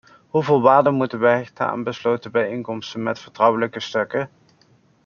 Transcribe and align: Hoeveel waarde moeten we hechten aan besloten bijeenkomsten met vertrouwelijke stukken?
Hoeveel 0.29 0.61
waarde 0.61 0.89
moeten 0.89 1.19
we 1.19 1.27
hechten 1.27 1.67
aan 1.67 1.83
besloten 1.83 2.31
bijeenkomsten 2.31 3.03
met 3.03 3.19
vertrouwelijke 3.19 3.79
stukken? 3.79 4.29